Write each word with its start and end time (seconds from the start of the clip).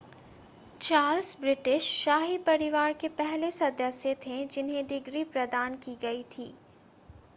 Charles 0.81 1.35
British 1.41 1.89
शाही 1.95 2.37
परिवार 2.47 2.93
के 3.01 3.07
पहले 3.19 3.51
सदस्य 3.51 4.15
थे 4.25 4.43
जिन्हें 4.47 4.85
डिग्री 4.87 5.23
प्रदान 5.27 5.75
की 5.85 5.95
गई 6.01 6.23
थी 6.31 6.53